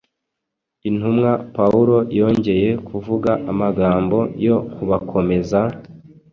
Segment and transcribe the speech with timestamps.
[0.89, 5.59] Intumwa Pawulo yongeye kuvuga amagambo yo kubakomeza,